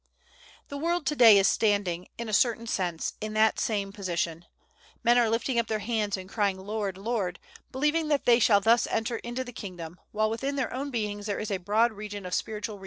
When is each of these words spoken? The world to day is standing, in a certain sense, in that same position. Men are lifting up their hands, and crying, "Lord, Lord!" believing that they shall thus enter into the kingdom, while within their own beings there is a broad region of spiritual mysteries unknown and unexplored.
The 0.69 0.77
world 0.79 1.05
to 1.05 1.15
day 1.15 1.37
is 1.37 1.47
standing, 1.47 2.07
in 2.17 2.27
a 2.27 2.33
certain 2.33 2.65
sense, 2.65 3.13
in 3.21 3.33
that 3.35 3.59
same 3.59 3.91
position. 3.93 4.45
Men 5.03 5.15
are 5.19 5.29
lifting 5.29 5.59
up 5.59 5.67
their 5.67 5.77
hands, 5.77 6.17
and 6.17 6.27
crying, 6.27 6.57
"Lord, 6.57 6.97
Lord!" 6.97 7.37
believing 7.71 8.07
that 8.07 8.25
they 8.25 8.39
shall 8.39 8.61
thus 8.61 8.87
enter 8.87 9.17
into 9.17 9.43
the 9.43 9.53
kingdom, 9.53 9.99
while 10.11 10.31
within 10.31 10.55
their 10.55 10.73
own 10.73 10.89
beings 10.89 11.27
there 11.27 11.37
is 11.37 11.51
a 11.51 11.57
broad 11.57 11.91
region 11.93 12.25
of 12.25 12.33
spiritual 12.33 12.33
mysteries 12.33 12.49
unknown 12.49 12.57
and 12.57 12.69
unexplored. 12.71 12.79